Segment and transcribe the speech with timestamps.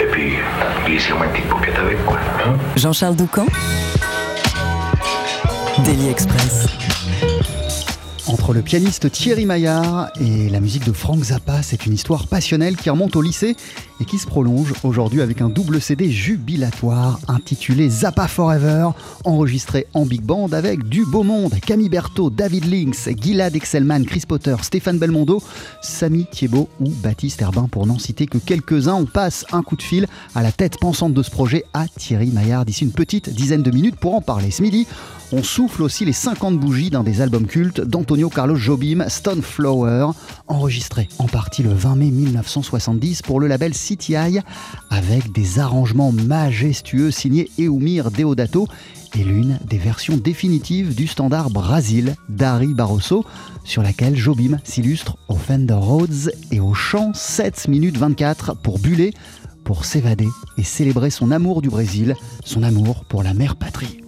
[0.00, 0.34] Et puis,
[0.86, 2.18] glissez-moi une petite paupiette avec, quoi.
[2.44, 2.56] Hein?
[2.76, 3.46] Jean-Charles Doucan?
[5.84, 6.75] Daily Express.
[8.28, 12.76] Entre le pianiste Thierry Maillard et la musique de Frank Zappa, c'est une histoire passionnelle
[12.76, 13.54] qui remonte au lycée
[14.00, 18.90] et qui se prolonge aujourd'hui avec un double CD jubilatoire intitulé Zappa Forever,
[19.24, 24.24] enregistré en big band avec du beau monde, Camille Berthaud, David Lynx, Gilad Excelman, Chris
[24.26, 25.40] Potter, Stéphane Belmondo,
[25.80, 28.94] Samy Thiebaud ou Baptiste Herbin pour n'en citer que quelques-uns.
[28.94, 32.30] On passe un coup de fil à la tête pensante de ce projet à Thierry
[32.32, 34.50] Maillard d'ici une petite dizaine de minutes pour en parler.
[34.50, 34.84] Ce midi,
[35.32, 40.10] on souffle aussi les 50 bougies d'un des albums cultes d'Antonio Carlos Jobim, Stone Flower,
[40.48, 44.40] enregistré en partie le 20 mai 1970 pour le label CTI,
[44.90, 48.68] avec des arrangements majestueux signés Eumir Deodato
[49.14, 53.24] et l'une des versions définitives du standard Brasil d'Ari Barroso,
[53.64, 59.14] sur laquelle Jobim s'illustre au Fender Rhodes et au chant 7 minutes 24 pour buller,
[59.64, 64.05] pour s'évader et célébrer son amour du Brésil, son amour pour la mère patrie.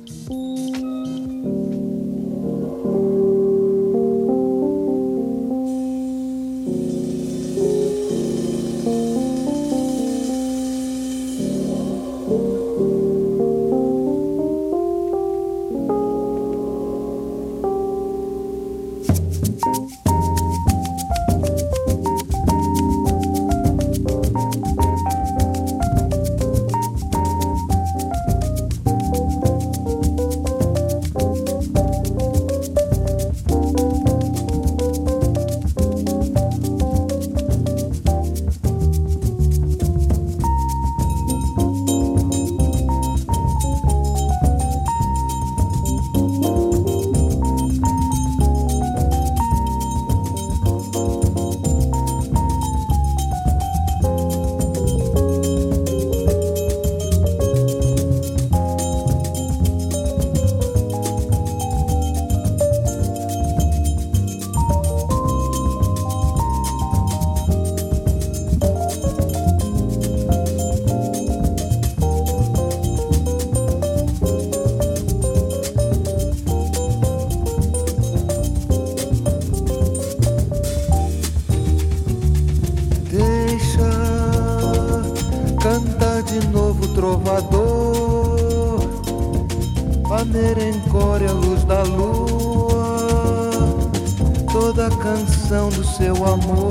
[96.29, 96.68] Amor.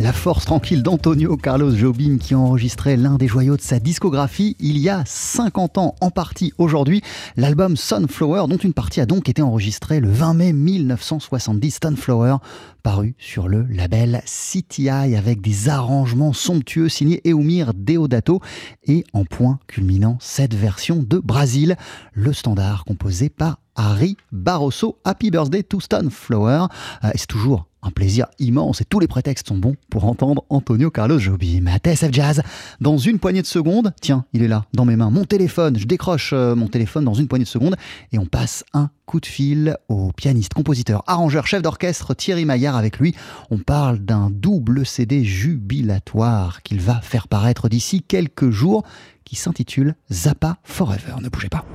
[0.00, 4.78] La force tranquille d'Antonio Carlos Jobim qui enregistrait l'un des joyaux de sa discographie il
[4.78, 7.02] y a 50 ans en partie aujourd'hui,
[7.36, 12.38] l'album Sunflower dont une partie a donc été enregistrée le 20 mai 1970 Sunflower
[12.82, 18.40] paru sur le label CTI avec des arrangements somptueux signés Eumir Deodato
[18.84, 21.76] et en point culminant cette version de Brasil,
[22.12, 24.98] le standard composé par Harry Barroso.
[25.04, 26.66] Happy Birthday to Sunflower.
[27.04, 30.90] Euh, c'est toujours un plaisir immense et tous les prétextes sont bons pour entendre Antonio
[30.90, 32.42] Carlos Jobim à TSF Jazz.
[32.80, 35.86] Dans une poignée de secondes, tiens, il est là, dans mes mains, mon téléphone, je
[35.86, 37.76] décroche euh, mon téléphone dans une poignée de secondes
[38.12, 42.76] et on passe un coup de fil au pianiste, compositeur, arrangeur, chef d'orchestre Thierry Maillard.
[42.76, 43.14] Avec lui,
[43.50, 48.84] on parle d'un double CD jubilatoire qu'il va faire paraître d'ici quelques jours
[49.26, 51.16] qui s'intitule Zappa Forever.
[51.20, 51.66] Ne bougez pas.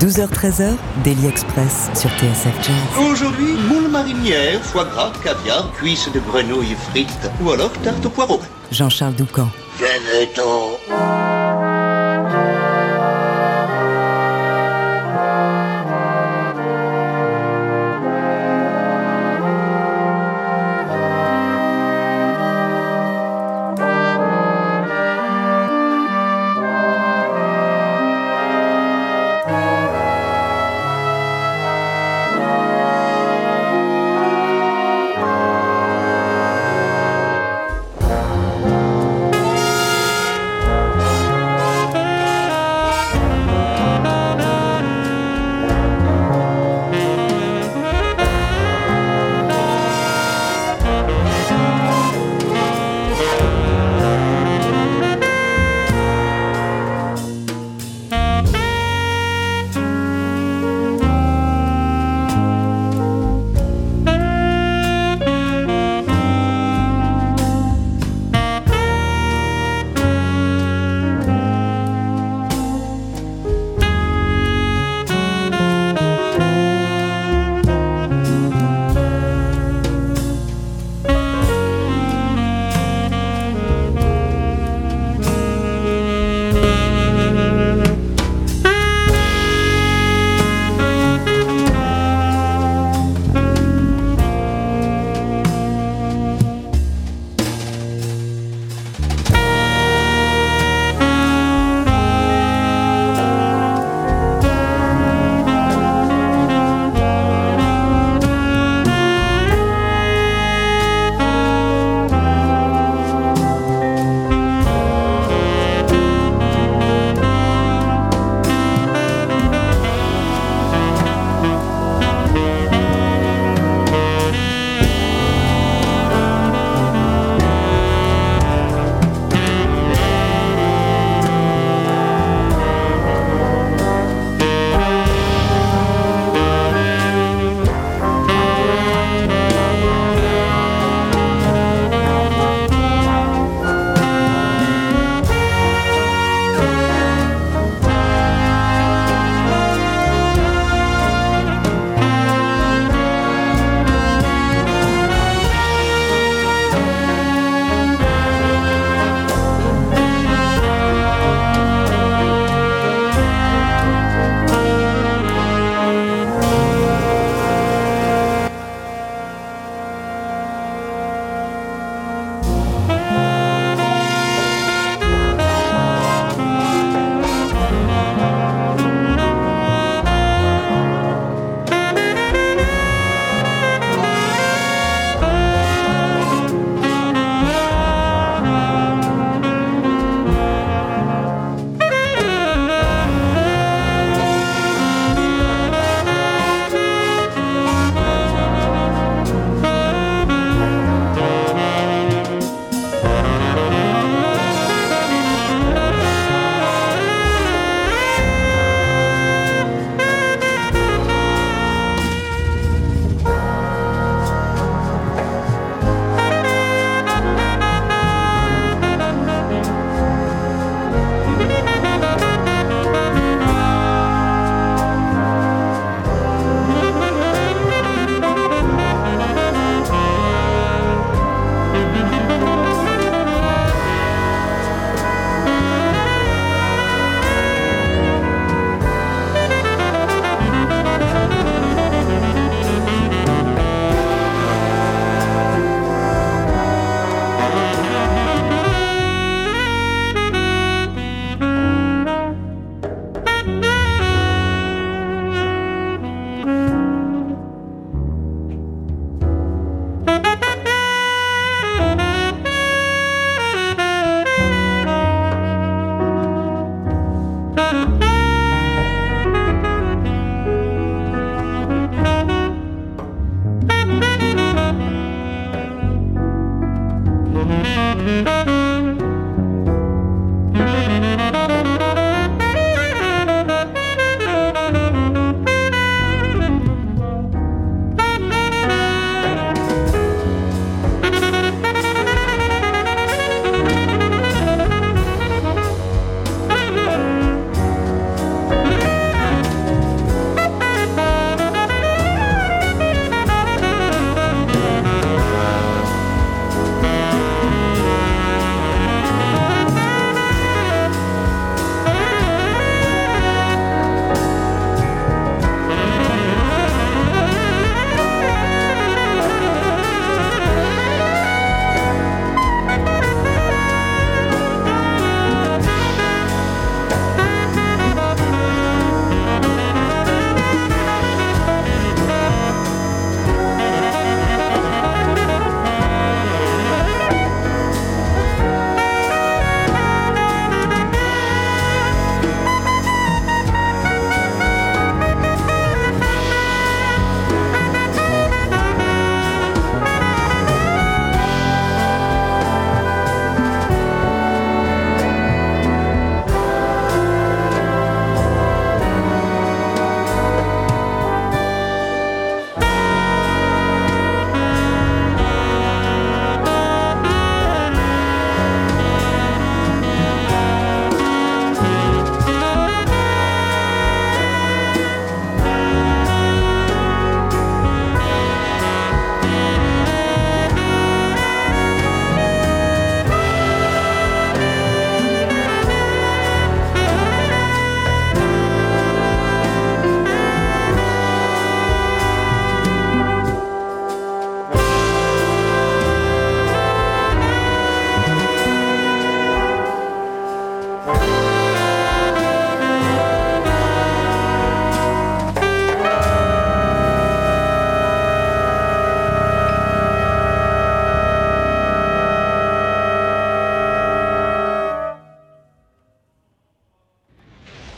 [0.00, 0.72] 12h-13h,
[1.04, 3.08] Daily Express sur TSF Jazz.
[3.08, 8.40] Aujourd'hui, moule marinière, foie gras, caviar, cuisses de grenouille frites ou alors tarte au poireau.
[8.72, 9.48] Jean-Charles Doucan.
[9.78, 11.43] Venez-t'en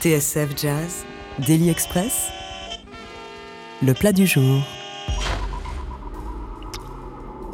[0.06, 1.04] TSF Jazz,
[1.48, 2.28] Daily Express,
[3.82, 4.62] le plat du jour.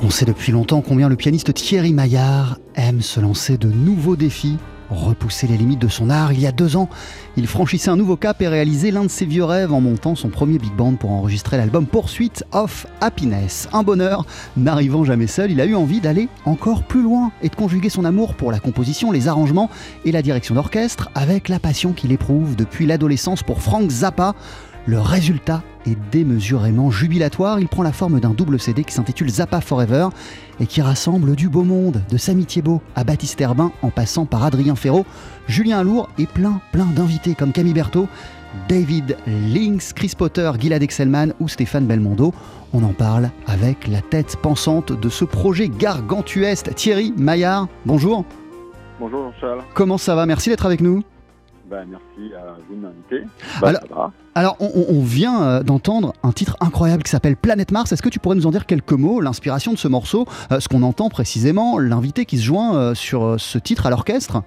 [0.00, 4.58] On sait depuis longtemps combien le pianiste Thierry Maillard aime se lancer de nouveaux défis,
[4.98, 6.32] repousser les limites de son art.
[6.32, 6.88] Il y a deux ans,
[7.36, 10.28] il franchissait un nouveau cap et réalisait l'un de ses vieux rêves en montant son
[10.28, 13.68] premier big band pour enregistrer l'album Poursuite of Happiness.
[13.72, 17.54] Un bonheur, n'arrivant jamais seul, il a eu envie d'aller encore plus loin et de
[17.54, 19.70] conjuguer son amour pour la composition, les arrangements
[20.04, 24.34] et la direction d'orchestre avec la passion qu'il éprouve depuis l'adolescence pour Frank Zappa.
[24.86, 27.60] Le résultat est démesurément jubilatoire.
[27.60, 30.08] Il prend la forme d'un double CD qui s'intitule Zappa Forever
[30.58, 34.42] et qui rassemble du beau monde, de Samy Thiebaud à Baptiste Herbin en passant par
[34.42, 35.06] Adrien Ferraud,
[35.46, 38.08] Julien Alour et plein, plein d'invités comme Camille Berthaud,
[38.68, 42.34] David Lynx, Chris Potter, Gilad Excelman ou Stéphane Belmondo.
[42.72, 46.74] On en parle avec la tête pensante de ce projet gargantuesque.
[46.74, 48.24] Thierry Maillard, bonjour.
[48.98, 49.62] Bonjour Jean-Charles.
[49.74, 50.26] Comment ça va?
[50.26, 51.02] Merci d'être avec nous.
[51.72, 53.22] Bah, merci à vous de m'inviter.
[53.62, 54.12] Bah, Alors- ça va.
[54.34, 57.92] Alors, on, vient euh, d'entendre un titre incroyable qui s'appelle Planète Mars.
[57.92, 60.68] Est-ce que tu pourrais nous en dire quelques mots, l'inspiration de ce morceau, euh, ce
[60.68, 64.42] qu'on entend précisément, l'invité qui se joint euh, sur ce titre à l'orchestre?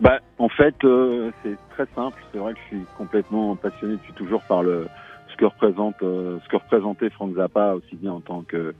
[0.00, 2.20] Bah, en fait, euh, c'est très simple.
[2.32, 4.88] C'est vrai que je suis complètement passionné depuis toujours par le
[5.30, 8.74] ce que représente euh, ce que représentait Frank Zappa aussi bien en tant que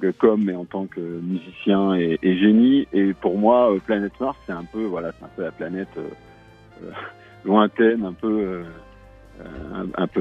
[0.00, 2.88] que comme mais en tant que musicien et, et génie.
[2.94, 5.88] Et pour moi, euh, Planète Mars, c'est un peu voilà, c'est un peu la planète
[5.98, 6.08] euh,
[7.44, 8.62] lointaine, un peu euh,
[9.40, 10.20] euh, un, peu,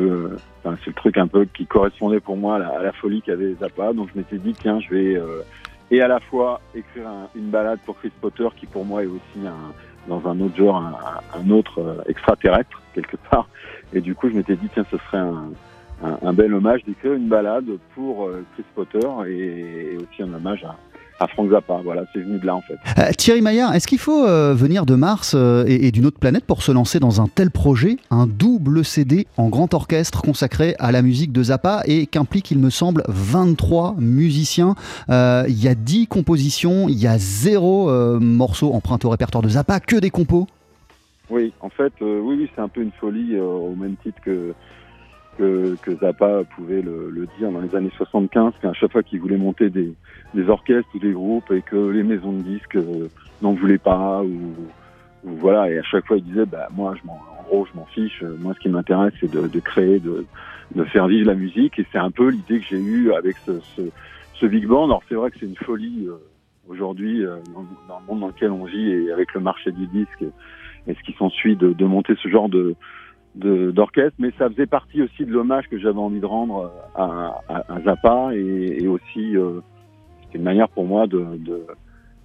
[0.65, 3.22] euh, c'est le truc un peu qui correspondait pour moi à la, à la folie
[3.22, 3.93] qu'avait Zappa.
[3.93, 5.41] Donc je m'étais dit tiens, je vais euh,
[5.89, 9.08] et à la fois écrire un- une balade pour Chris Potter qui pour moi est
[9.08, 9.39] aussi
[10.08, 10.84] dans un autre genre,
[11.36, 13.48] un, autre euh, extraterrestre quelque part.
[13.93, 17.65] Et du coup, je m'étais dit tiens, ce serait un, bel hommage d'écrire une balade
[17.96, 20.76] pour euh, Chris Potter et, et aussi un hommage à,
[21.20, 21.80] à Frank Zappa.
[21.84, 22.78] Voilà, c'est venu de là en fait.
[22.98, 26.20] Euh, Thierry Maillard, est-ce qu'il faut euh, venir de Mars euh, et, et d'une autre
[26.20, 30.76] planète pour se lancer dans un tel projet, un double CD en grand orchestre consacré
[30.80, 34.76] à la musique de Zappa et qu'implique, il me semble, 23 musiciens
[35.10, 39.80] Il y a 10 compositions, il y a zéro morceau emprunté au répertoire de Zappa,
[39.80, 40.48] que des compos?
[41.30, 44.54] Oui, en fait, oui, oui, c'est un peu une folie au même titre que,
[45.38, 49.19] que, que Zappa pouvait le, le dire dans les années 75, qu'à chaque fois qu'il
[49.19, 49.93] voulait monter des,
[50.34, 53.08] des orchestres ou des groupes et que les maisons de disques euh,
[53.41, 54.54] n'en voulaient pas ou,
[55.23, 57.78] ou voilà, et à chaque fois il disait, bah moi, je m'en, en gros, je
[57.78, 58.23] m'en fiche.
[58.39, 60.26] Moi, ce qui m'intéresse, c'est de, de créer, de,
[60.76, 63.60] de faire vivre la musique, et c'est un peu l'idée que j'ai eue avec ce,
[63.76, 63.82] ce,
[64.34, 64.86] ce big band.
[64.86, 66.17] Alors c'est vrai que c'est une folie euh,
[66.67, 67.38] aujourd'hui euh,
[67.88, 70.23] dans, le monde dans lequel on vit et avec le marché du disque
[70.88, 72.76] et ce qui s'ensuit de, de monter ce genre de-
[73.38, 77.76] d'orchestre, mais ça faisait partie aussi de l'hommage que j'avais envie de rendre à, à,
[77.76, 79.62] à Zappa et, et aussi euh,
[80.23, 81.65] c'était une manière pour moi de, de,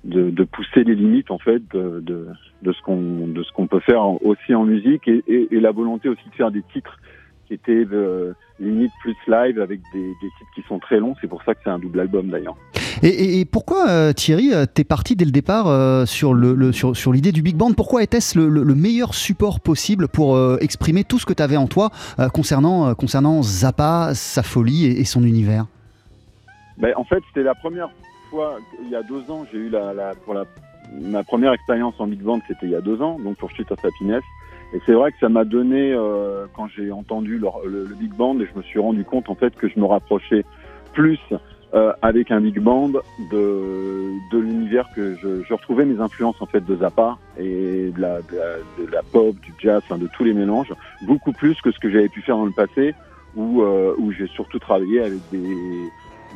[0.04, 2.28] de, de pousser les limites en fait de, de,
[2.62, 5.72] de ce qu'on de ce qu'on peut faire aussi en musique et, et, et la
[5.72, 6.98] volonté aussi de faire des titres
[7.46, 11.14] qui étaient euh, limite plus live avec des, des titres qui sont très longs.
[11.20, 12.56] C'est pour ça que c'est un double album d'ailleurs.
[13.02, 17.56] Et, pourquoi, euh, Thierry, euh, t'es parti dès le départ euh, sur l'idée du big
[17.56, 17.72] band?
[17.72, 21.56] Pourquoi était-ce le, le- le meilleur support possible pour exprimer tout ce que tu avais
[21.56, 21.90] en toi
[22.32, 25.66] concernant, concernant Zappa, sa folie et, son univers?
[26.78, 27.88] Ben, en fait, c'était la première
[28.30, 30.44] fois, il y a deux ans, j'ai eu la, pour la,
[31.00, 33.66] ma première expérience en big band, c'était il y a deux ans, donc pour Street
[33.70, 34.22] of Happiness.
[34.74, 35.94] Et c'est vrai que ça m'a donné,
[36.54, 39.68] quand j'ai entendu le big band, et je me suis rendu compte en fait que
[39.68, 40.44] je me rapprochais
[40.92, 41.18] plus
[41.74, 42.90] euh, avec un big band
[43.30, 48.00] de, de l'univers que je, je retrouvais mes influences en fait de Zappa et de
[48.00, 50.72] la, de la, de la pop, du jazz, enfin, de tous les mélanges,
[51.06, 52.94] beaucoup plus que ce que j'avais pu faire dans le passé,
[53.34, 55.56] où, euh, où j'ai surtout travaillé avec des,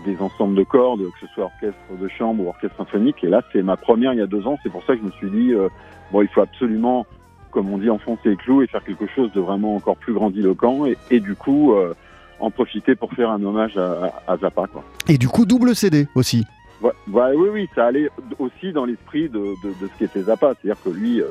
[0.06, 3.22] des ensembles de cordes, que ce soit orchestre de chambre ou orchestre symphonique.
[3.22, 4.58] Et là, c'est ma première il y a deux ans.
[4.62, 5.68] C'est pour ça que je me suis dit, euh,
[6.12, 7.06] bon, il faut absolument,
[7.50, 10.86] comme on dit, enfoncer les clous et faire quelque chose de vraiment encore plus grandiloquent.
[10.86, 11.92] Et, et du coup, euh,
[12.40, 14.84] en profiter pour faire un hommage à, Zappa, quoi.
[15.08, 16.44] Et du coup, double CD aussi.
[16.82, 20.52] Ouais, ouais, oui, oui, ça allait aussi dans l'esprit de, de, de ce qu'était Zappa.
[20.60, 21.26] C'est-à-dire que lui, euh,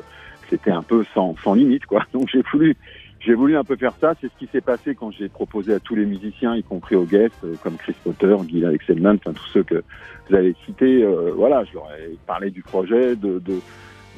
[0.50, 2.04] c'était un peu sans, sans limite, quoi.
[2.12, 2.76] Donc j'ai voulu,
[3.20, 4.14] j'ai voulu un peu faire ça.
[4.20, 7.04] C'est ce qui s'est passé quand j'ai proposé à tous les musiciens, y compris aux
[7.04, 9.84] guests, euh, comme Chris Potter, Guy Excelman, enfin tous ceux que
[10.28, 11.04] vous avez cités.
[11.04, 13.60] euh, voilà, je leur ai parlé du projet, de, de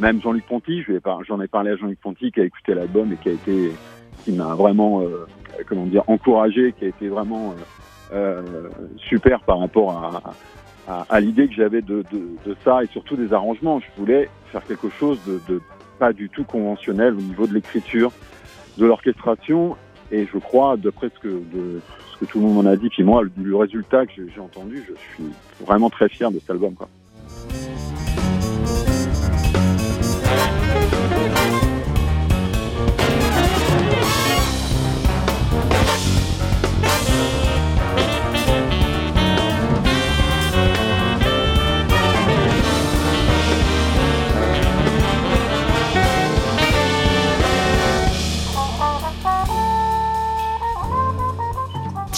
[0.01, 0.83] même Jean-Luc Ponty.
[0.89, 3.33] Ai par- J'en ai parlé à Jean-Luc Ponty qui a écouté l'album et qui a
[3.33, 3.71] été,
[4.25, 5.27] qui m'a vraiment, euh,
[5.67, 7.53] comment dire, encouragé, qui a été vraiment
[8.13, 9.91] euh, euh, super par rapport
[10.89, 12.05] à, l'idée que j'avais de,
[12.65, 13.81] ça et surtout des arrangements.
[13.81, 15.61] Je voulais faire quelque chose de,
[15.99, 18.13] pas du tout conventionnel au niveau de l'écriture,
[18.79, 19.77] de l'orchestration.
[20.11, 21.43] Et je crois, d'après ce que,
[22.27, 24.95] tout le monde m'en a dit, puis moi, le, le résultat que j'ai entendu, je
[25.15, 25.31] suis
[25.65, 26.75] vraiment très fier de cet album.
[26.75, 26.89] Quoi.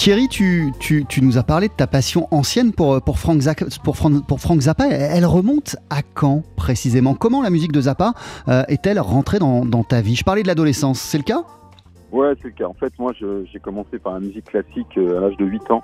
[0.03, 0.73] Thierry, tu,
[1.21, 4.87] nous as parlé de ta passion ancienne pour, Frank, Zappa.
[4.89, 7.13] Elle remonte à quand précisément?
[7.13, 8.13] Comment la musique de Zappa
[8.47, 10.15] euh, est-elle rentrée dans, ta vie?
[10.15, 11.43] Je parlais de l'adolescence, c'est le cas?
[12.11, 12.65] Ouais, c'est le cas.
[12.65, 15.83] En fait, moi, j'ai commencé par la musique classique euh, à l'âge de 8 ans.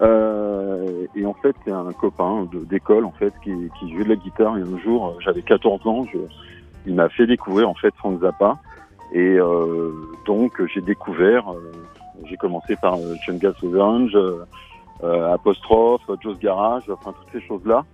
[0.00, 3.50] Euh, et en fait, c'est un copain d'école en fait qui,
[3.92, 4.58] jouait de la guitare.
[4.58, 6.06] Et un jour, j'avais 14 ans,
[6.86, 8.58] il m'a fait découvrir en fait Frank Zappa.
[9.12, 9.38] Et
[10.24, 11.52] donc, j'ai découvert.
[12.24, 14.16] J'ai commencé par euh, Chunga Orange,
[15.02, 17.84] euh, Apostrophe, Joe's Garage, enfin toutes ces choses-là.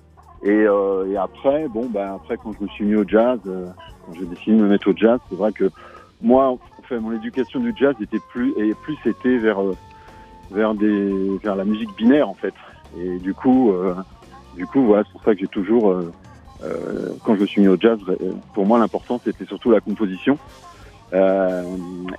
[0.42, 3.66] Et, euh, et après, bon, ben après quand je me suis mis au jazz, euh,
[4.04, 5.70] quand j'ai décidé de me mettre au jazz, c'est vrai que
[6.22, 9.58] moi, en fait, mon éducation du jazz était plus et plus c'était vers
[10.50, 12.54] vers des vers la musique binaire en fait.
[12.98, 13.72] Et du coup,
[14.56, 15.94] du coup, voilà, c'est pour ça que j'ai toujours,
[17.24, 17.98] quand je me suis mis au jazz,
[18.52, 20.36] pour moi l'important c'était surtout la composition.
[21.12, 21.62] Euh,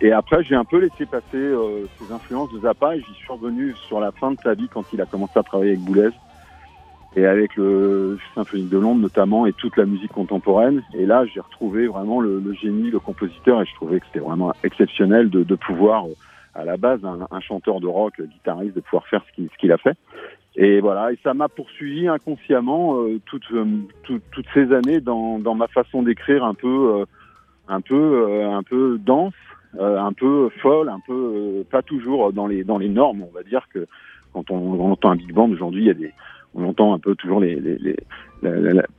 [0.02, 3.32] et après, j'ai un peu laissé passer euh, ces influences de Zappa et j'y suis
[3.32, 6.10] revenu sur la fin de sa vie quand il a commencé à travailler avec Boulez
[7.16, 10.84] et avec le Symphonique de Londres notamment et toute la musique contemporaine.
[10.94, 14.54] Et là, j'ai retrouvé vraiment le, génie, le compositeur et je trouvais que c'était vraiment
[14.64, 16.16] exceptionnel de, de pouvoir, euh,
[16.54, 19.78] à la base, un, un chanteur de rock, guitariste, de pouvoir faire ce qu'il a
[19.78, 19.98] fait.
[20.58, 23.66] Et voilà, et ça m'a poursuivi inconsciemment euh, toutes, euh,
[24.04, 27.06] toutes, ces années dans, dans ma façon d'écrire un peu,
[27.72, 29.34] un peu, euh, un peu dense,
[29.80, 33.24] euh, un peu folle, un peu euh, pas toujours dans les dans les normes.
[33.24, 33.88] On va dire que
[34.34, 36.12] quand on, entend un big band aujourd'hui, il y a des
[36.54, 37.96] on entend un peu toujours les, les, les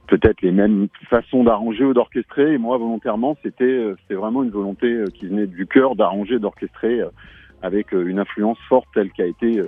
[0.06, 2.54] peut-être les mêmes façons d'arranger ou d'orchestrer.
[2.54, 7.02] Et moi, volontairement, c'était c'était vraiment une volonté qui venait du cœur d'arranger, d'orchestrer
[7.60, 9.62] avec une influence forte telle qu'a été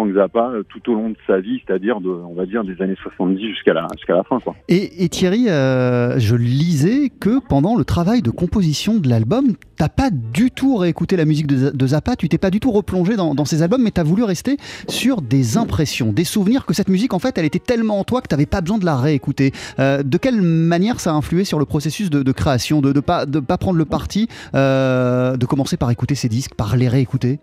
[0.00, 2.80] Frank Zappa euh, tout au long de sa vie, c'est-à-dire de, on va dire des
[2.80, 4.56] années 70 jusqu'à la la fin, quoi.
[4.68, 10.08] Et, Thierry, euh, je lisais que pendant le travail de composition de l'album, t'as pas
[10.10, 13.44] du tout réécouté la musique de, Zappa, tu t'es pas du tout replongé dans, dans
[13.44, 14.56] ses albums, mais t'as voulu rester
[14.88, 18.22] sur des impressions, des souvenirs que cette musique, en fait, elle était tellement en toi
[18.22, 19.52] que t'avais pas besoin de la réécouter.
[19.78, 23.26] Euh, de quelle manière ça a influé sur le processus de, création, de ne pas,
[23.26, 27.38] de pas prendre le parti de commencer par écouter ces disques, par les réécouter?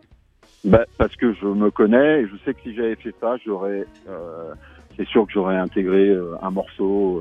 [0.68, 3.86] Bah, parce que je me connais et je sais que si j'avais fait ça, j'aurais,
[4.10, 4.54] euh,
[4.98, 7.20] c'est sûr que j'aurais intégré euh, un morceau.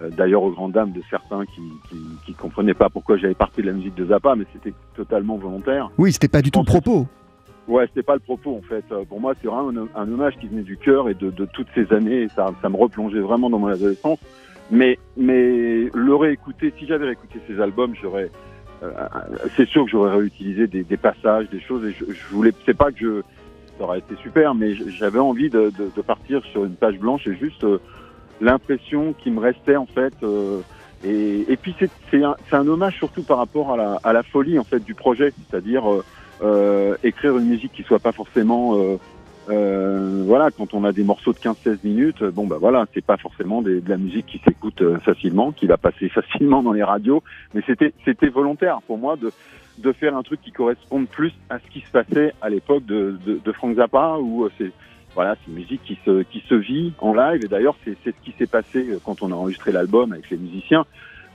[0.00, 3.34] euh, euh, D'ailleurs, aux grandes dames de certains qui, qui, qui comprenaient pas pourquoi j'avais
[3.34, 5.90] parti de la musique de Zappa, mais c'était totalement volontaire.
[5.98, 7.06] Oui, c'était pas du tout le propos.
[7.68, 8.84] Ouais, c'était pas le propos en fait.
[8.92, 11.44] Euh, Pour moi, c'est vraiment un, un hommage qui venait du cœur et de, de
[11.44, 12.22] toutes ces années.
[12.22, 14.18] Et ça, ça me replongeait vraiment dans mon adolescence.
[14.70, 18.30] Mais, mais le réécouter, si j'avais réécouté ces albums, j'aurais,
[19.56, 21.84] c'est sûr que j'aurais réutilisé des, des passages, des choses.
[21.84, 23.22] Et je, je voulais, c'est pas que je,
[23.78, 27.26] ça aurait été super, mais j'avais envie de, de, de partir sur une page blanche
[27.26, 27.78] et juste euh,
[28.40, 30.14] l'impression qui me restait en fait.
[30.22, 30.60] euh,
[31.02, 31.74] et, et puis
[32.10, 34.94] c'est un, un hommage surtout par rapport à la, à la folie en fait du
[34.94, 36.04] projet, c'est-à-dire euh,
[36.42, 38.78] euh, écrire une musique qui soit pas forcément
[39.50, 43.16] euh, voilà quand on a des morceaux de 15-16 minutes bon bah voilà c'est pas
[43.16, 46.82] forcément des- de la musique qui s'écoute euh, facilement qui va passer facilement dans les
[46.84, 47.22] radios
[47.54, 49.32] mais c'était c'était volontaire pour moi de
[49.78, 53.18] de faire un truc qui corresponde plus à ce qui se passait à l'époque de,
[53.26, 54.70] de, de Frank Zappa où euh, c'est
[55.14, 58.14] voilà c'est une musique qui se qui se vit en live et d'ailleurs c'est c'est
[58.14, 60.84] ce qui s'est passé quand on a enregistré l'album avec les musiciens.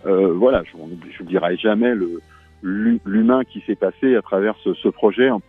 [0.05, 0.77] Euh, voilà je
[1.21, 2.21] n'oublierai jamais le
[2.61, 5.41] l'humain qui s'est passé à travers ce, projet, en-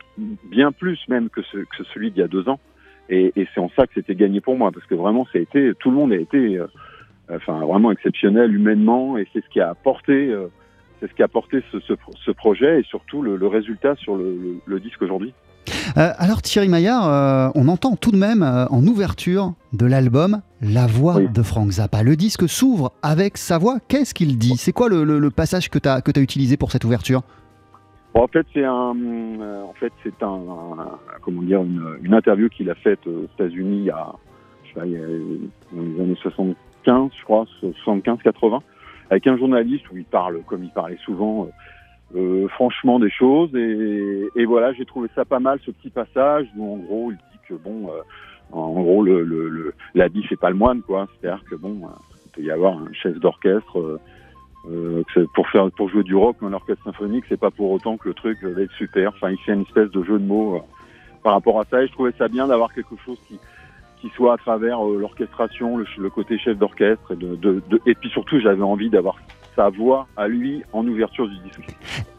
[0.50, 2.60] bien plus même que, ce- que celui d'il y a deux ans.
[3.08, 5.72] Et, c'est en ça que c'était gagné pour moi, parce que vraiment, ça a été,
[5.78, 6.66] tout le monde a été, euh,
[7.30, 10.48] enfin, vraiment exceptionnel humainement, et c'est ce qui a apporté, euh,
[10.98, 15.32] c'est ce qui a apporté ce, projet et surtout le, résultat sur le disque aujourd'hui.
[15.96, 20.40] Euh, alors Thierry Maillard, euh, on entend tout de même euh, en ouverture de l'album
[20.60, 21.28] la voix Oui.
[21.28, 22.02] de Frank Zappa.
[22.02, 23.78] Le disque s'ouvre avec sa voix.
[23.88, 24.56] Qu'est-ce qu'il dit?
[24.56, 27.22] C'est quoi le, le- le passage que tu as, utilisé pour cette ouverture?
[28.14, 32.48] Bon, en fait, c'est un, en fait, c'est un, un- comment dire, une, une interview
[32.48, 34.06] qu'il a faite aux États-Unis il y a,
[34.64, 37.44] je sais pas, il y a, dans les années 75, je crois,
[37.86, 38.60] 75-80,
[39.10, 41.48] avec un journaliste où il parle, comme il parlait souvent,
[42.14, 43.54] euh, franchement des choses.
[43.56, 47.16] Et, et voilà, j'ai trouvé ça pas mal, ce petit passage où, en gros, il
[47.16, 48.00] dit que bon, euh,
[48.52, 51.08] en gros, le, le, le, l'habit fait pas le moine, quoi.
[51.20, 51.88] C'est-à-dire que bon, euh,
[52.26, 53.78] il peut y avoir un chef d'orchestre.
[53.80, 53.98] euh,
[54.68, 58.08] euh, pour faire pour jouer du rock dans l'orchestre symphonique, c'est pas pour autant que
[58.08, 59.12] le truc va être super.
[59.14, 60.60] Enfin, il fait une espèce de jeu de mots euh,
[61.22, 61.82] par rapport à ça.
[61.84, 63.38] Et je trouvais ça bien d'avoir quelque chose qui
[64.00, 67.94] qui soit à travers l'orchestration, le, le côté chef d'orchestre, et, de, de, de- et
[67.94, 69.16] puis surtout, j'avais envie d'avoir
[69.56, 71.66] sa voix à lui en ouverture du disque.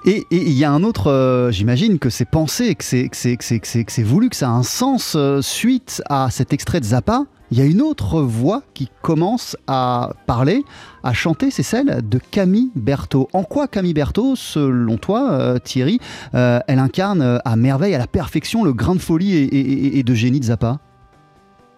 [0.06, 3.38] Et il y a un autre, euh, j'imagine que c'est pensé, que c'est que c'est-
[3.38, 6.30] que c'est- que c'est- que c'est voulu, que ça a un sens euh, suite à
[6.32, 7.24] cet extrait de Zappa.
[7.50, 10.66] il y a une autre voix qui commence à parler,
[11.02, 13.30] à chanter, c'est celle de Camille Berthaud.
[13.32, 16.00] En quoi Camille Berthaud, selon toi, euh, Thierry,
[16.34, 20.14] elle incarne à merveille, à la perfection, le grain de folie et, et- et de
[20.14, 20.80] génie de Zappa?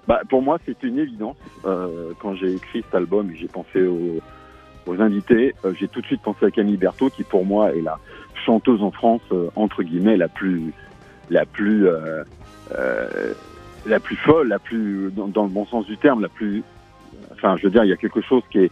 [0.08, 1.38] Bah, pour moi, c'est une évidence.
[1.64, 4.20] Quand j'ai écrit cet album j'ai pensé aux,
[4.86, 7.82] aux invités, euh, j'ai tout de suite pensé à Camille Berthaud, qui pour moi est
[7.82, 8.00] la
[8.46, 10.74] chanteuse en France, euh, entre guillemets, la plus,
[11.30, 12.24] la plus, euh,
[12.76, 13.34] euh,
[13.86, 16.64] la plus folle, la plus, dans, le bon sens du terme, la plus.
[17.34, 18.72] Enfin, je veux dire, il y a quelque chose qui est,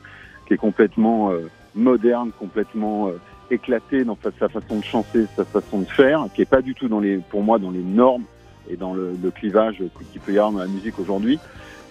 [0.57, 1.31] complètement
[1.75, 3.11] moderne, complètement
[3.51, 6.87] éclaté dans sa, façon de chanter, sa façon de faire, qui est pas du tout
[6.87, 8.23] dans les, pour moi, dans les normes
[8.69, 11.37] et dans le clivage qu'il peut y avoir dans la musique aujourd'hui.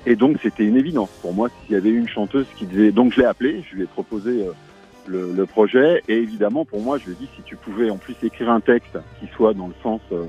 [0.09, 2.93] Et donc c'était une évidence pour moi s'il y avait une chanteuse qui disait.
[2.93, 4.53] Donc je l'ai appelée, je lui ai proposé euh,
[5.07, 7.97] le, le projet et évidemment pour moi je lui ai dit si tu pouvais en
[7.97, 10.25] plus écrire un texte qui soit dans le sens euh,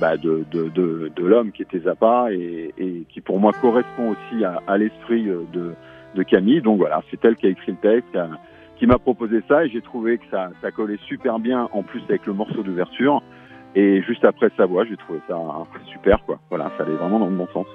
[0.00, 4.10] bah, de, de, de, de l'homme qui était Zappa et, et qui pour moi correspond
[4.16, 5.74] aussi à, à l'esprit euh, de,
[6.16, 6.60] de Camille.
[6.60, 8.18] Donc voilà, c'est elle qui a écrit le texte,
[8.78, 12.02] qui m'a proposé ça et j'ai trouvé que ça, ça collait super bien en plus
[12.08, 13.22] avec le morceau d'ouverture.
[13.76, 15.38] Et juste après sa voix, j'ai trouvé ça
[15.92, 16.40] super quoi.
[16.48, 17.66] Voilà, ça allait vraiment dans le bon sens.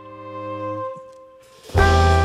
[1.74, 2.25] Bye.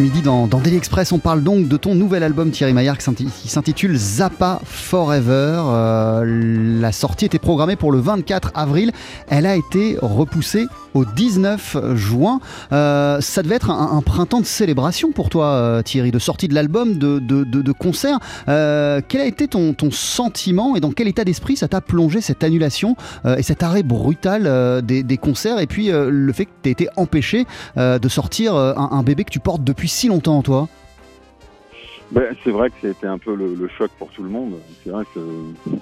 [0.00, 3.96] Midi dans, Daily Express, on parle donc de ton nouvel album Thierry Maillard qui s'intitule
[3.96, 5.62] Zappa Forever.
[5.66, 8.92] Euh, la sortie était programmée pour le 24 avril.
[9.28, 12.40] Elle a été repoussée au 19 juin.
[12.72, 16.54] Euh, ça devait être un, printemps de célébration pour toi, euh, Thierry, de sortie de
[16.54, 18.18] l'album, de, de, de, de concert.
[18.48, 22.20] Euh, quel a été ton, ton sentiment et dans quel état d'esprit ça t'a plongé
[22.20, 22.96] cette annulation
[23.36, 27.46] et cet arrêt brutal des, des concerts et puis le fait que tu été empêché
[27.76, 30.68] de sortir un, bébé que tu portes depuis si longtemps, toi?
[32.12, 34.54] Ben, c'est vrai que c'était un peu le, choc pour tout le monde.
[34.82, 35.20] C'est vrai que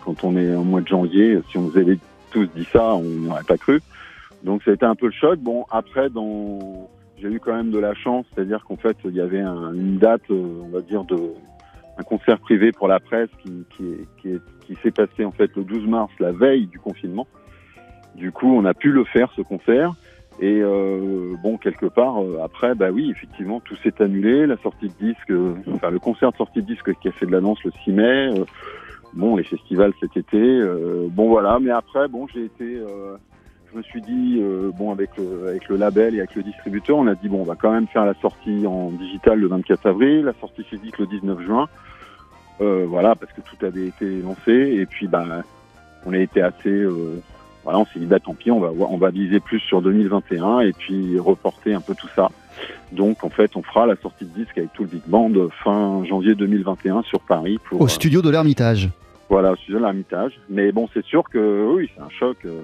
[0.04, 1.98] quand on est au mois de janvier, si on nous avait
[2.30, 3.80] tous dit ça, on n'aurait pas cru.
[4.42, 5.38] Donc ça a été un peu le choc.
[5.40, 6.88] Bon, après, dans...
[7.20, 9.98] j'ai eu quand même de la chance, c'est-à-dire qu'en fait, il y avait un- une
[9.98, 11.16] date, euh, on va dire, de
[12.00, 13.84] un concert privé pour la presse qui, qui,
[14.22, 17.26] qui, est- qui s'est passé en fait le 12 mars, la veille du confinement.
[18.14, 19.92] Du coup, on a pu le faire ce concert.
[20.40, 24.46] Et euh, bon, quelque part, euh, après, bah oui, effectivement, tout s'est annulé.
[24.46, 27.26] La sortie de disque, euh, enfin le concert de sortie de disque qui a fait
[27.26, 28.30] de la danse le 6 mai.
[29.14, 30.62] bon, les festivals cet été.
[31.10, 31.58] bon, voilà.
[31.60, 32.80] Mais après, bon, j'ai été.
[33.72, 36.96] Je me suis dit, euh, bon, avec le, avec le label et avec le distributeur,
[36.96, 39.86] on a dit, bon, on va quand même faire la sortie en digital le 24
[39.86, 41.68] avril, la sortie physique le 19 juin.
[42.60, 44.52] Euh, voilà, parce que tout avait été lancé.
[44.52, 45.42] Et puis, ben,
[46.06, 46.68] on a été assez.
[46.70, 47.20] euh,
[47.64, 49.82] voilà, on s'est dit, bah, tant pis, on va, voir- on va viser plus sur
[49.82, 52.30] 2021 et puis reporter un peu tout ça.
[52.92, 55.30] Donc, en fait, on fera la sortie de disque avec tout le Big Band
[55.62, 57.80] fin janvier 2021 sur Paris pour.
[57.80, 58.88] Au studio de l'Ermitage.
[59.28, 60.40] voilà, au sujet de l'Ermitage.
[60.48, 62.38] Mais bon, c'est sûr que oui, c'est un choc.
[62.46, 62.62] euh,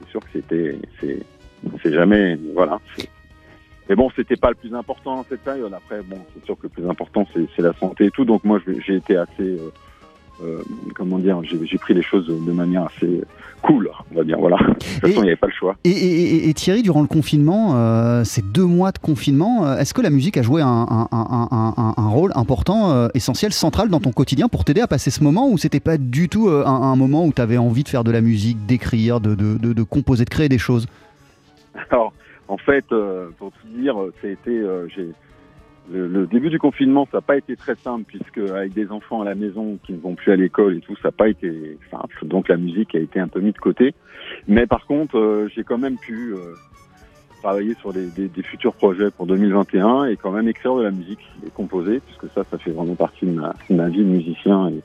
[0.00, 2.80] c'est sûr que c'était, c'est, jamais, voilà.
[3.88, 5.72] Mais bon, c'était pas le plus important dans cette période.
[5.74, 8.24] Après, bon, c'est sûr que le plus important, c'est, la santé et tout.
[8.24, 9.58] Donc moi, j'ai été assez,
[10.44, 10.62] euh,
[10.94, 13.22] comment dire, j'ai, pris les choses de manière assez
[13.62, 14.38] cool, on va dire.
[14.38, 14.56] Voilà.
[14.58, 15.76] De toute façon, il n'y avait pas le choix.
[15.84, 19.76] Et, et- et- et Thierry, durant le confinement, euh, ces deux mois de confinement, euh,
[19.78, 23.08] est-ce que la musique a joué un, un- un- un- un- un rôle important, euh,
[23.14, 26.28] essentiel, central dans ton quotidien pour t'aider à passer ce moment ou c'était pas du
[26.28, 29.58] tout un, moment où tu avais envie de faire de la musique, d'écrire, de, de-
[29.58, 30.86] de- de composer, de créer des choses?
[31.90, 32.12] Alors,
[32.48, 32.84] en fait,
[33.38, 34.12] pour tout dire, euh,
[34.94, 35.06] j'ai,
[35.92, 39.24] le, début du confinement, ça n'a pas été très simple puisque avec des enfants à
[39.24, 42.26] la maison qui ne vont plus à l'école et tout, ça n'a pas été simple.
[42.26, 43.94] Donc la musique a été un peu mise de côté.
[44.46, 46.54] Mais par contre, euh, j'ai quand même pu euh,
[47.42, 48.10] travailler sur des,
[48.42, 52.44] futurs projets pour 2021 et quand même écrire de la musique et composer puisque ça,
[52.50, 54.82] ça fait vraiment partie de ma, vie de musicien et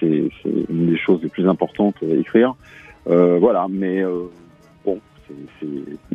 [0.00, 0.30] c'est,
[0.68, 2.54] une des choses les plus importantes, euh, écrire.
[3.06, 4.02] Voilà, mais
[4.84, 5.68] bon, c'est,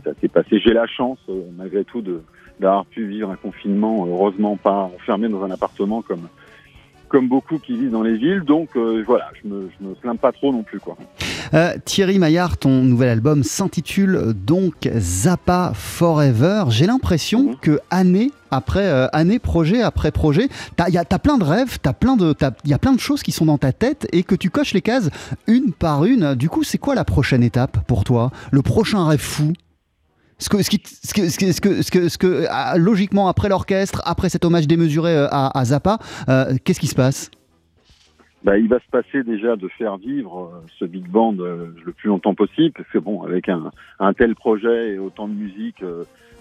[0.03, 0.59] ça s'est passé.
[0.59, 1.19] J'ai la chance,
[1.55, 2.21] malgré tout, de,
[2.59, 6.27] d'avoir pu vivre un confinement, heureusement pas enfermé dans un appartement comme,
[7.07, 8.41] comme beaucoup qui vivent dans les villes.
[8.41, 10.79] Donc euh, voilà, je me, je me plains pas trop non plus.
[10.79, 10.95] Quoi.
[11.53, 16.65] Euh, Thierry Maillard, ton nouvel album s'intitule donc Zappa Forever.
[16.69, 17.55] J'ai l'impression Mhm.
[17.61, 21.79] que année après euh, année, projet après projet, t'as y a- t'as plein de rêves,
[21.81, 24.07] t'as plein de, t'as- il y a plein de choses qui sont dans ta tête
[24.13, 25.09] et que tu coches les cases
[25.47, 26.35] une par une.
[26.35, 28.29] Du coup, c'est quoi la prochaine étape pour toi?
[28.51, 29.51] Le prochain rêve fou?
[30.41, 35.99] Ce que, logiquement, après l'orchestre, après cet hommage démesuré euh, à, Zappa,
[36.29, 37.29] euh, qu'est-ce qui se passe?
[38.43, 42.07] Bah, il va se passer déjà de faire vivre euh, ce big band le plus
[42.07, 45.83] longtemps possible, parce que bon, avec un, tel projet et autant de musique,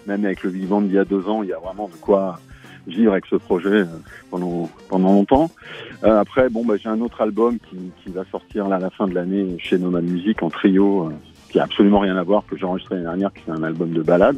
[0.07, 1.95] même avec le big band d'il y a deux ans, il y a vraiment de
[1.95, 2.39] quoi
[2.87, 3.85] vivre avec ce projet
[4.31, 5.51] pendant pendant longtemps.
[6.01, 9.57] Après, bon, bah, j'ai un autre album qui, va sortir à la fin de l'année
[9.59, 11.11] chez Nomad Music en trio,
[11.51, 13.91] qui a absolument rien à voir que j'ai enregistré l'année dernière, qui est un album
[13.91, 14.37] de ballade.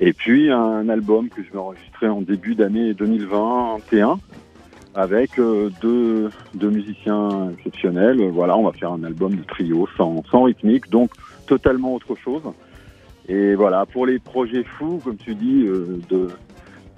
[0.00, 4.18] Et puis un album que je vais enregistrer en début d'année 2021
[4.94, 8.20] avec euh, deux, deux musiciens exceptionnels.
[8.30, 11.10] Voilà, on va faire un album de trio sans, sans rythmique, donc
[11.46, 12.42] totalement autre chose.
[13.28, 16.28] Et voilà, pour les projets fous, comme tu dis, euh, de,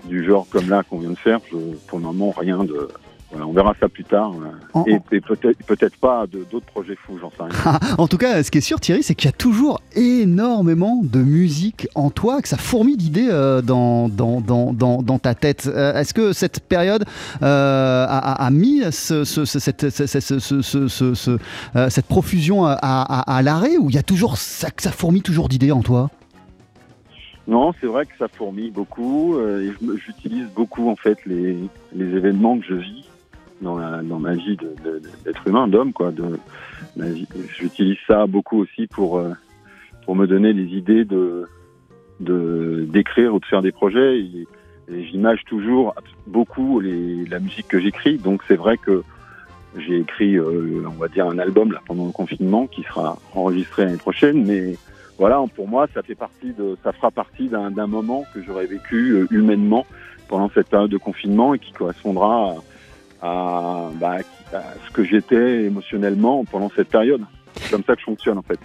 [0.05, 1.41] du genre comme là qu'on vient de faire,
[1.89, 2.89] pour le moment, rien de...
[3.33, 4.33] Voilà, on verra ça plus tard.
[4.75, 7.79] En- Et, et peut-être pas d'autres projets fous, j'en sais rien.
[7.99, 11.21] En tout cas, ce qui est sûr, Thierry, c'est qu'il y a toujours énormément de
[11.21, 15.71] musique en toi, que ça fourmille d'idées euh, dans, dans, dans, dans, ta tête.
[15.73, 17.05] Euh, Est-ce que cette période
[17.43, 21.39] euh, a, mis ce, ce- ce- cette, ce- ce- ce- ce- ce- ce-
[21.77, 24.91] euh, cette profusion à, à- à l'arrêt ou il y a toujours ça, que ça
[24.91, 26.11] fourmille toujours d'idées en toi?
[27.47, 29.37] Non, c'est vrai que ça fourmille beaucoup.
[29.37, 29.73] euh,
[30.05, 31.57] j'utilise beaucoup en fait les,
[31.95, 33.05] les événements que je vis
[33.61, 34.57] dans, ma vie
[35.25, 36.11] d'être humain, d'homme quoi.
[36.11, 36.39] De.
[37.59, 39.33] J'utilise ça beaucoup aussi pour euh,
[40.05, 41.47] pour me donner des idées de
[42.21, 44.19] d'écrire ou de faire des projets.
[44.19, 44.47] Et,
[44.93, 45.95] et j'image toujours
[46.27, 48.19] beaucoup les, la musique que j'écris.
[48.19, 49.03] Donc c'est vrai que
[49.77, 53.85] j'ai écrit, euh, on va dire, un album là pendant le confinement qui sera enregistré
[53.85, 54.77] l'année prochaine, mais
[55.19, 58.67] voilà, pour moi, ça fait partie de, ça fera partie d'un d'un moment que j'aurais
[58.67, 59.87] vécu euh, humainement
[60.29, 62.55] pendant cette période de confinement et qui correspondra
[63.23, 64.17] à, bah,
[64.53, 67.23] à ce que j'étais émotionnellement pendant cette période.
[67.57, 68.59] C'est comme ça que je fonctionne en fait.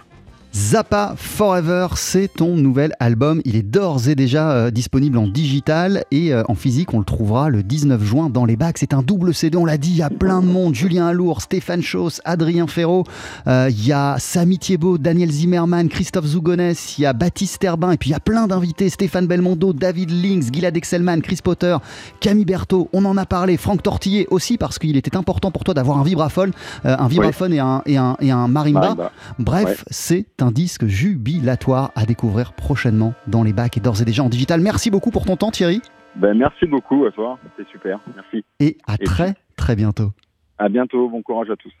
[0.56, 3.42] Zappa Forever, c'est ton nouvel album.
[3.44, 7.04] Il est d'ores et déjà euh, disponible en digital et euh, en physique, on le
[7.04, 8.78] trouvera le 19 juin dans les bacs.
[8.78, 10.74] C'est un double CD, on l'a dit, il y a plein de monde.
[10.74, 13.04] Julien Alour, Stéphane Chauss, Adrien Ferraud,
[13.46, 17.90] euh, il y a Samy Thiebaud, Daniel Zimmerman, Christophe Zougonès, il y a Baptiste Herbin
[17.92, 18.88] et puis il y a plein d'invités.
[18.88, 21.76] Stéphane Belmondo, David Links, Gilad Excelman, Chris Potter,
[22.20, 23.58] Camille Berthaud, on en a parlé.
[23.58, 27.58] Franck Tortillet aussi parce qu'il était important pour toi d'avoir un vibraphone, un vibraphone et,
[27.60, 28.80] un, et, un, et un marimba.
[28.80, 29.12] Marimba.
[29.38, 29.76] Bref, Ouais.
[29.90, 34.28] c'est un disque jubilatoire à découvrir prochainement dans les bacs et d'ores et déjà en
[34.28, 34.60] digital.
[34.60, 35.80] Merci beaucoup pour ton temps Thierry
[36.16, 38.44] Ben, merci beaucoup à toi, c'est super, merci.
[38.60, 40.12] et à Et très très bientôt.
[40.58, 41.72] À bientôt, bon courage à tous.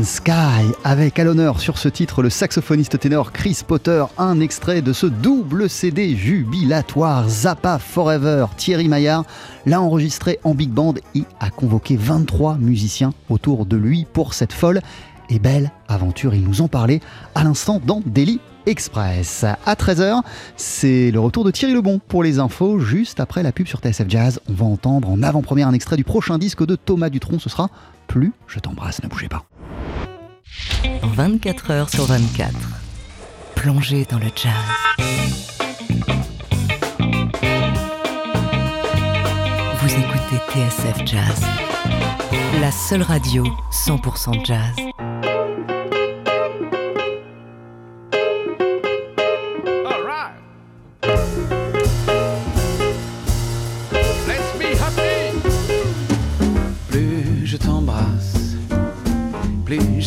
[0.00, 4.94] Sky, avec à l'honneur sur ce titre le saxophoniste ténor Chris Potter, un extrait de
[4.94, 8.46] ce double CD jubilatoire Zappa Forever.
[8.56, 9.24] Thierry Maillard
[9.66, 14.54] l'a enregistré en big band et a convoqué 23 musiciens autour de lui pour cette
[14.54, 14.80] folle
[15.28, 16.34] et belle aventure.
[16.34, 17.00] Il nous en parlait
[17.34, 19.44] à l'instant dans Daily Express.
[19.44, 20.22] À 13h,
[20.56, 22.78] c'est le retour de Thierry Lebon pour les infos.
[22.78, 26.04] Juste après la pub sur TSF Jazz, on va entendre en avant-première un extrait du
[26.04, 27.40] prochain disque de Thomas Dutronc.
[27.40, 27.68] Ce sera
[28.06, 29.44] Plus je t'embrasse, ne bougez pas.
[31.02, 32.52] 24 heures sur 24.
[33.54, 34.52] Plongez dans le jazz.
[39.80, 41.42] Vous écoutez TSF Jazz,
[42.60, 44.76] la seule radio 100% jazz.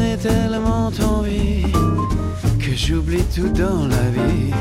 [0.00, 1.62] J'en ai tellement envie
[2.58, 4.52] que j'oublie tout dans la vie.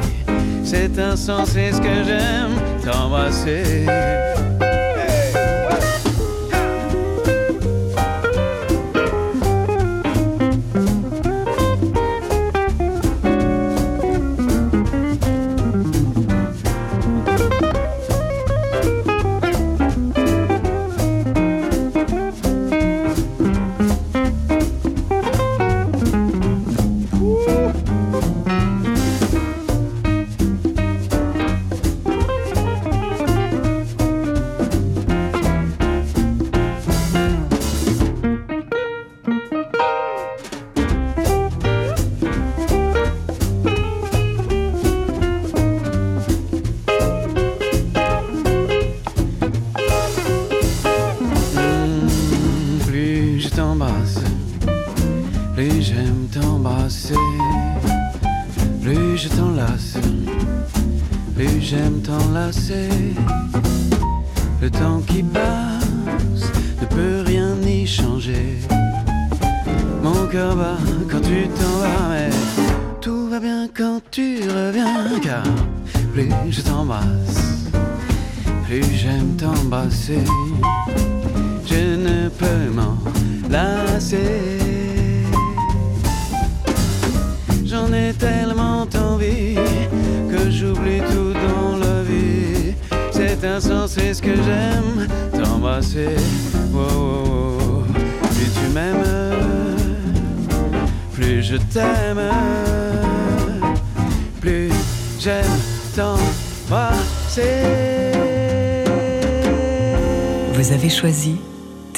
[0.64, 3.86] C'est insensé ce que j'aime t'embrasser.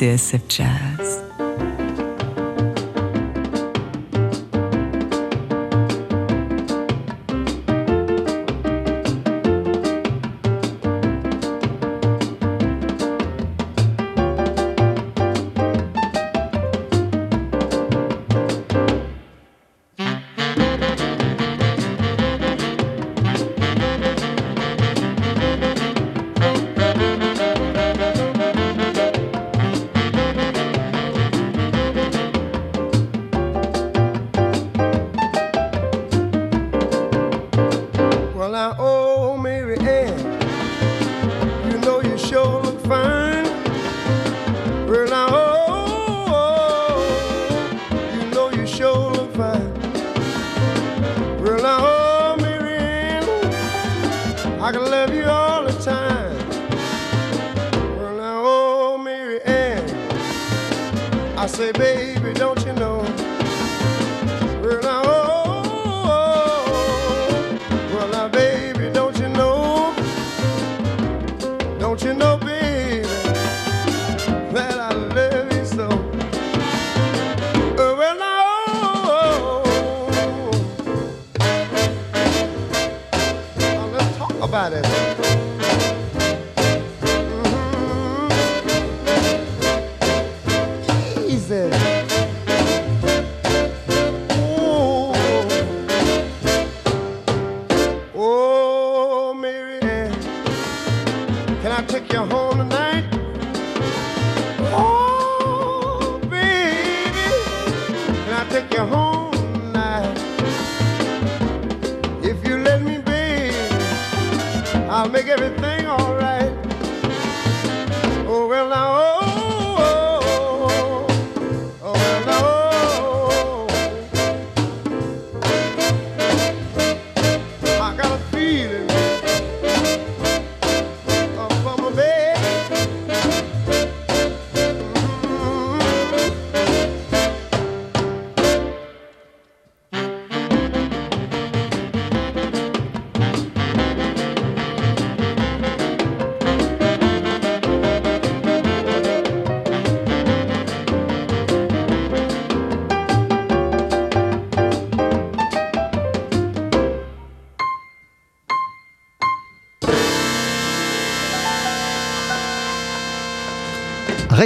[0.02, 1.01] TSF Jazz.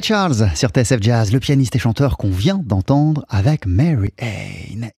[0.07, 4.91] Charles sur TSF Jazz, le pianiste et chanteur qu'on vient d'entendre avec Mary Anne.